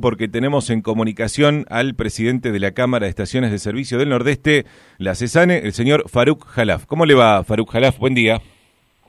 [0.00, 4.64] porque tenemos en comunicación al presidente de la Cámara de Estaciones de Servicio del Nordeste,
[4.96, 6.86] la CESANE, el señor Faruk Jalaf.
[6.86, 7.98] ¿Cómo le va, Faruk Jalaf?
[7.98, 8.40] Buen día.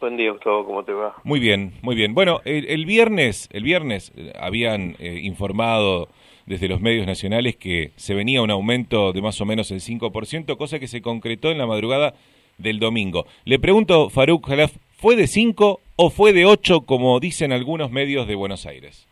[0.00, 1.14] Buen día, Gustavo, ¿cómo te va?
[1.24, 2.14] Muy bien, muy bien.
[2.14, 6.08] Bueno, el, viernes, el viernes eh, habían eh, informado
[6.46, 10.56] desde los medios nacionales que se venía un aumento de más o menos el 5%,
[10.56, 12.14] cosa que se concretó en la madrugada
[12.56, 13.26] del domingo.
[13.44, 18.26] Le pregunto, Faruk Jalaf, ¿fue de 5 o fue de 8 como dicen algunos medios
[18.26, 19.06] de Buenos Aires?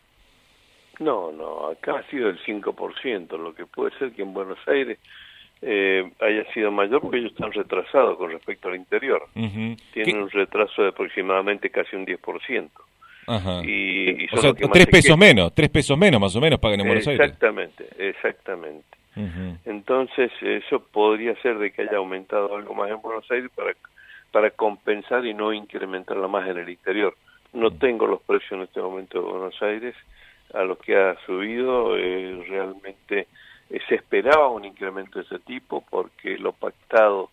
[1.01, 4.99] No, no, acá ha sido el 5%, lo que puede ser que en Buenos Aires
[5.63, 9.27] eh, haya sido mayor porque ellos están retrasados con respecto al interior.
[9.33, 12.69] Tienen un retraso de aproximadamente casi un 10%.
[13.27, 13.63] Ajá.
[13.65, 17.07] Y, o sea, tres pesos menos, tres pesos menos más o menos pagan en Buenos
[17.09, 17.25] Aires.
[17.25, 18.85] Exactamente, exactamente.
[19.65, 23.73] Entonces, eso podría ser de que haya aumentado algo más en Buenos Aires para,
[24.33, 27.17] para compensar y no incrementarla más en el interior.
[27.53, 29.95] No tengo los precios en este momento de Buenos Aires,
[30.55, 33.27] a lo que ha subido, eh, realmente
[33.71, 37.31] eh, se esperaba un incremento de ese tipo porque lo pactado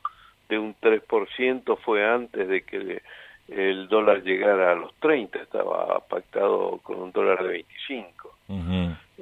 [0.49, 3.01] de un 3% fue antes de que
[3.47, 8.35] el dólar llegara a los 30, estaba pactado con un dólar de 25.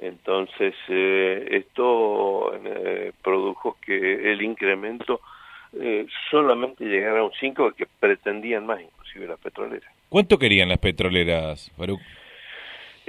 [0.02, 2.52] Entonces, eh, esto
[3.22, 5.22] produjo que el incremento
[6.32, 9.92] solamente llegara a un 5, que pretendían más inclusive las petroleras.
[10.10, 12.00] ¿Cuánto querían las petroleras, Farouk?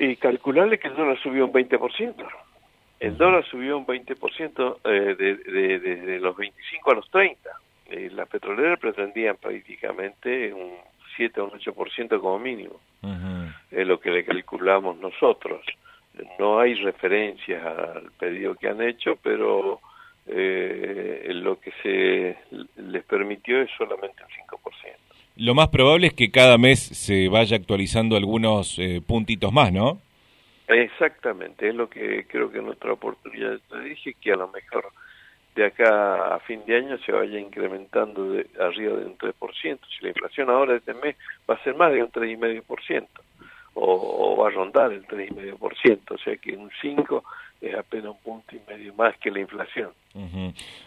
[0.01, 2.15] Y calcularle que el dólar subió un 20%.
[3.01, 7.51] El dólar subió un 20% eh, desde de, los 25 a los 30.
[7.91, 10.73] Eh, las petroleras pretendían prácticamente un
[11.17, 12.81] 7 o un 8% como mínimo.
[13.70, 15.65] Es lo que le calculamos nosotros.
[16.39, 19.81] No hay referencias al pedido que han hecho, pero
[20.27, 22.37] eh, lo que se
[22.77, 25.09] les permitió es solamente un 5%.
[25.41, 29.98] Lo más probable es que cada mes se vaya actualizando algunos eh, puntitos más, ¿no?
[30.69, 34.92] Exactamente, es lo que creo que nuestra oportunidad te dije, que a lo mejor
[35.55, 39.33] de acá a fin de año se vaya incrementando de arriba de un 3%.
[39.62, 41.17] Si la inflación ahora de este mes
[41.48, 43.06] va a ser más de un 3,5%,
[43.75, 47.23] o, o va a rondar el 3,5%, o sea que un 5%
[47.61, 49.91] es apenas un punto y medio más que la inflación.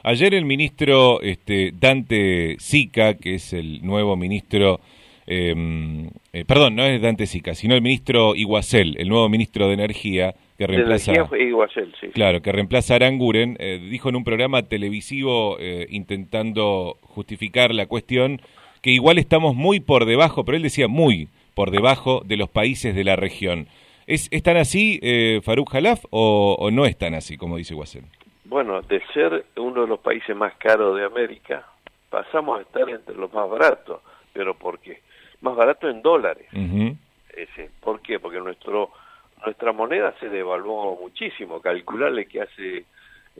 [0.03, 4.79] Ayer el ministro este, Dante Sica, que es el nuevo ministro,
[5.27, 9.75] em, eh, perdón, no es Dante Sica, sino el ministro Iguacel, el nuevo ministro de
[9.75, 12.07] Energía, que reemplaza, sí.
[12.13, 17.85] Claro, que reemplaza a Aranguren, eh, dijo en un programa televisivo eh, intentando justificar la
[17.85, 18.41] cuestión
[18.81, 22.95] que igual estamos muy por debajo, pero él decía muy por debajo de los países
[22.95, 23.67] de la región.
[24.05, 28.03] ¿Es, tan así, eh, Faruk Jalaf, o, no es tan así, como dice Guasel?
[28.45, 31.65] Bueno, de ser uno de los países más caros de América,
[32.09, 34.01] pasamos a estar entre los más baratos.
[34.33, 35.01] ¿Pero por qué?
[35.41, 36.47] Más barato en dólares.
[37.35, 37.69] Ese.
[37.81, 38.19] ¿Por qué?
[38.19, 38.91] Porque nuestro
[39.45, 41.59] nuestra moneda se devaluó muchísimo.
[41.61, 42.85] Calcularle que hace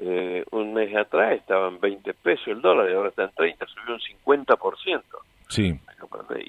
[0.02, 3.66] eh, un mes atrás estaba en 20 pesos el dólar y ahora está en 30,
[3.68, 4.02] subió un
[4.46, 5.03] 50%.
[5.50, 5.79] Sí.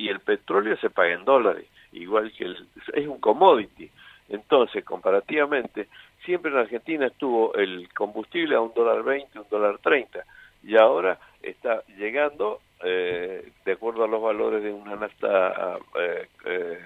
[0.05, 3.91] Y el petróleo se paga en dólares, igual que el, es un commodity.
[4.29, 5.89] Entonces, comparativamente,
[6.27, 10.23] siempre en Argentina estuvo el combustible a un dólar veinte, un dólar treinta,
[10.63, 16.79] y ahora está llegando, eh, de acuerdo a los valores de una nafta eh, eh,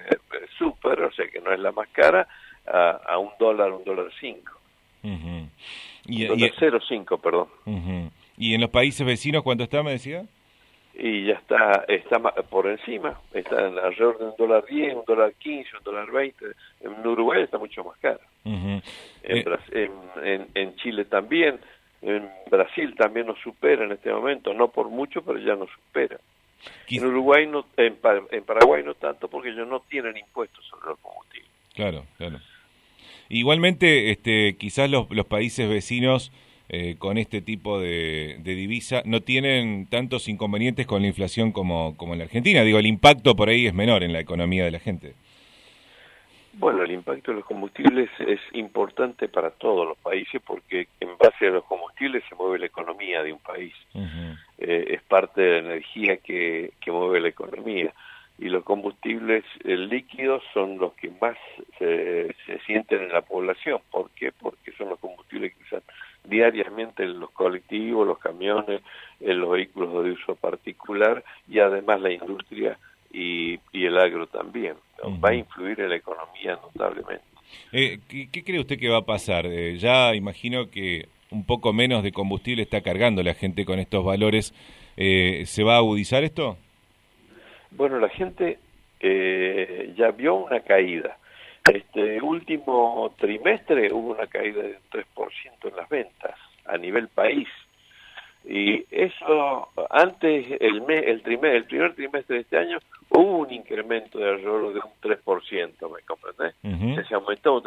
[0.56, 2.28] super, o sea que no es la más cara,
[2.66, 4.52] a, un dólar, un dólar cinco.
[5.02, 7.48] y, un dólar cero cinco, perdón.
[8.36, 10.24] ¿Y en los países vecinos cuánto está, me decía?
[10.98, 15.76] Y ya está está por encima, está alrededor de un dólar 10, un dólar 15,
[15.76, 16.44] un dólar 20.
[16.80, 18.20] En Uruguay está mucho más caro.
[19.22, 19.90] Eh,
[20.22, 21.60] en, en, Chile también,
[22.02, 26.18] en Brasil también nos supera en este momento, no por mucho, pero ya nos supera.
[26.88, 27.96] En Uruguay, no, en,
[28.32, 31.50] en Paraguay no tanto, porque ellos no tienen impuestos sobre los combustibles.
[31.74, 32.40] Claro, claro.
[33.28, 36.32] Igualmente, este, quizás los, los países vecinos
[36.70, 42.12] eh, con este tipo de, divisa no tienen tantos inconvenientes con la inflación como, como
[42.12, 42.62] en la Argentina.
[42.62, 45.14] Digo, el impacto por ahí es menor en la economía de la gente.
[46.52, 51.46] Bueno, el impacto de los combustibles es importante para todos los países porque en base
[51.46, 53.72] a los combustibles se mueve la economía de un país.
[54.58, 57.94] Eh, es parte de la energía que, que mueve la economía
[58.38, 61.36] y los combustibles líquidos son los que más
[61.78, 63.80] se, se, sienten en la población.
[63.90, 64.32] ¿Por qué?
[64.32, 65.82] Porque son los combustibles que usan
[66.28, 68.82] diariamente en los colectivos, los camiones,
[69.20, 72.78] en los vehículos de uso particular y además la industria
[73.12, 74.74] y, el agro también.
[75.24, 77.24] Va a influir en la economía notablemente.
[77.72, 79.46] Eh, ¿qué, cree usted que va a pasar?
[79.46, 84.04] Eh, ya imagino que un poco menos de combustible está cargando la gente con estos
[84.04, 84.52] valores.
[84.96, 86.58] Eh, ¿Se va a agudizar esto?
[87.70, 88.58] Bueno, la gente
[89.96, 91.16] ya vio una caída
[91.74, 95.04] Este último trimestre hubo una caída de 3%
[95.64, 96.34] en las ventas
[96.64, 97.48] a nivel país.
[98.44, 102.78] Y eso, antes, el, mes, el, primer, el primer trimestre de este año,
[103.10, 106.54] hubo un incremento de alrededor de un 3%, ¿me comprendes?
[107.08, 107.62] Se aumentó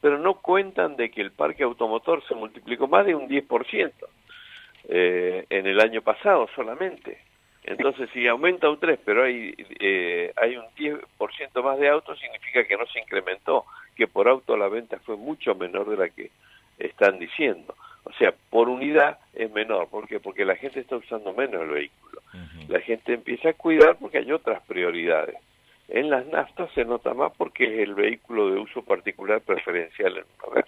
[0.00, 3.92] Pero no cuentan de que el parque automotor se multiplicó más de un 10%
[4.88, 7.18] eh, en el año pasado solamente.
[7.64, 12.64] Entonces, si aumenta un 3, pero hay, eh, hay un 10% más de autos, significa
[12.64, 13.64] que no se incrementó,
[13.94, 16.30] que por auto la venta fue mucho menor de la que
[16.78, 17.74] están diciendo.
[18.04, 19.88] O sea, por unidad es menor.
[19.88, 20.20] ¿Por qué?
[20.20, 22.22] Porque la gente está usando menos el vehículo.
[22.68, 25.36] La gente empieza a cuidar porque hay otras prioridades.
[25.88, 30.24] En las naftas se nota más porque es el vehículo de uso particular preferencial en
[30.24, 30.66] un hogar.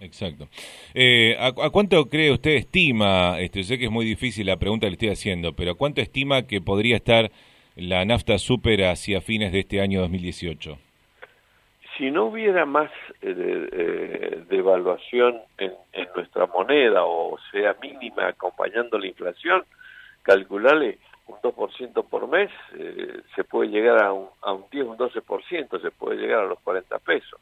[0.00, 0.48] Exacto.
[0.94, 4.90] Eh, ¿a, cuánto cree usted, estima, este, sé que es muy difícil la pregunta que
[4.90, 7.30] le estoy haciendo, pero ¿a cuánto estima que podría estar
[7.76, 10.78] la nafta super hacia fines de este año 2018?
[11.98, 12.90] si no hubiera más
[13.20, 15.74] eh, eh, devaluación en,
[16.14, 19.64] nuestra moneda o sea mínima acompañando la inflación,
[20.22, 24.96] calcularle un 2% por mes, eh, se puede llegar a un, a un 10, un
[24.96, 27.40] 12%, se puede llegar a los 40 pesos.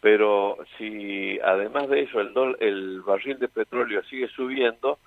[0.00, 4.98] Pero si además de eso el, el barril de petróleo sigue subiendo,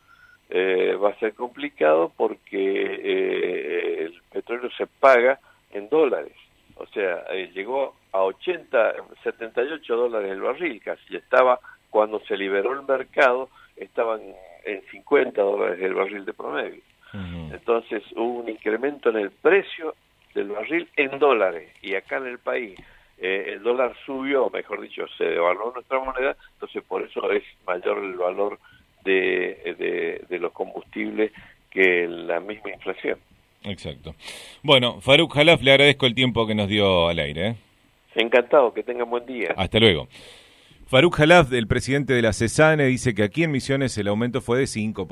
[0.52, 5.40] va a ser complicado porque el petróleo se paga
[5.72, 6.34] en dólares.
[6.76, 8.94] O sea, llegó a 80,
[9.24, 11.60] 78 dólares el barril casi, estaba,
[11.90, 14.22] cuando se liberó el mercado, estaban
[14.66, 16.82] en 50 dólares el barril de promedio.
[17.14, 19.96] Entonces hubo un incremento en el precio
[20.36, 22.80] del barril en dólares y acá en el país
[23.22, 28.04] eh, el dólar subió, mejor dicho, se devaluó nuestra moneda, entonces por eso es mayor
[28.04, 28.60] el valor
[29.04, 31.32] de, de, de los combustibles
[31.70, 33.20] que la misma inflación.
[33.64, 34.16] Exacto.
[34.64, 37.48] Bueno, Faruk Jalaf, le agradezco el tiempo que nos dio al aire.
[37.48, 37.56] ¿eh?
[38.16, 39.54] Encantado, que tengan buen día.
[39.56, 40.08] Hasta luego.
[40.88, 44.58] Faruk Jalaf, el presidente de la CESANE, dice que aquí en Misiones el aumento fue
[44.58, 45.06] de 5%.